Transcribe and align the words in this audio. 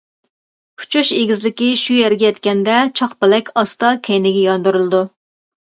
ئۇچۇش 0.83 1.11
ئېگىزلىكى 1.17 1.67
شۇ 1.83 1.99
يەرگە 1.99 2.27
يەتكەندە 2.29 2.79
چاقپەلەك 3.03 3.55
ئاستا 3.59 3.95
كەينىگە 4.11 4.45
ياندۇرۇلىدۇ. 4.51 5.07